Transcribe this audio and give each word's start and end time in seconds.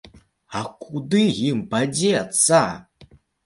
А 0.59 0.61
куды 0.85 1.21
ім 1.51 1.61
падзецца! 1.77 2.67